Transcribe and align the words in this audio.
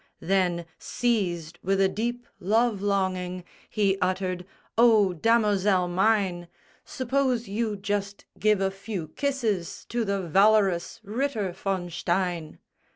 Then, 0.19 0.65
seized 0.79 1.59
with 1.61 1.79
a 1.79 1.87
deep 1.87 2.25
love 2.39 2.81
longing, 2.81 3.43
He 3.69 3.99
uttered, 3.99 4.47
"O 4.75 5.13
damosel 5.13 5.87
mine, 5.89 6.47
Suppose 6.83 7.47
you 7.47 7.77
just 7.77 8.25
give 8.39 8.61
a 8.61 8.71
few 8.71 9.09
kisses 9.09 9.85
To 9.89 10.03
the 10.03 10.19
valorous 10.19 10.99
Ritter 11.03 11.51
von 11.51 11.91
Stein!" 11.91 12.57